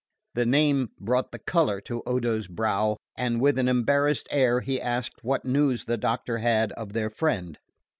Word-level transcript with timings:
The 0.33 0.47
name 0.47 0.89
brought 0.99 1.31
the 1.31 1.37
colour 1.37 1.79
to 1.81 2.01
Odo's 2.07 2.47
brow, 2.47 2.97
and 3.15 3.39
with 3.39 3.59
an 3.59 3.67
embarrassed 3.67 4.27
air 4.31 4.61
he 4.61 4.81
asked 4.81 5.23
what 5.23 5.45
news 5.45 5.85
the 5.85 5.95
doctor 5.95 6.39
had 6.39 6.71
of 6.71 6.93
their 6.93 7.11
friend. 7.11 7.59